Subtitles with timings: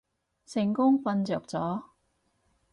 [0.47, 1.83] 成功瞓着咗